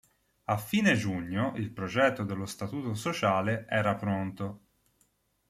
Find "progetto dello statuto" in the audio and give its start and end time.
1.69-2.95